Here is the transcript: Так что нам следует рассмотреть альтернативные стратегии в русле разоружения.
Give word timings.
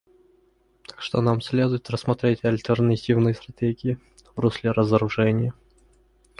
Так 0.87 0.99
что 0.99 1.21
нам 1.21 1.41
следует 1.41 1.91
рассмотреть 1.91 2.43
альтернативные 2.43 3.35
стратегии 3.35 3.99
в 4.35 4.39
русле 4.39 4.71
разоружения. 4.71 5.53